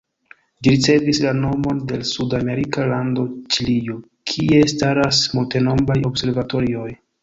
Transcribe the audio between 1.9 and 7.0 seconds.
de la sud-amerika lando Ĉilio, kie staras multenombraj observatorioj.